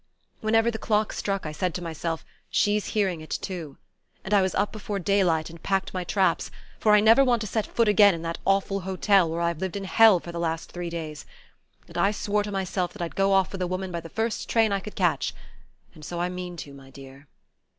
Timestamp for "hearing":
2.97-3.21